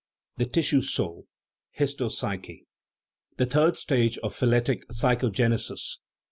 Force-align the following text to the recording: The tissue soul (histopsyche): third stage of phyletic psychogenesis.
The 0.37 0.47
tissue 0.47 0.81
soul 0.81 1.27
(histopsyche): 1.77 2.65
third 3.37 3.77
stage 3.77 4.17
of 4.23 4.33
phyletic 4.35 4.81
psychogenesis. 4.91 5.97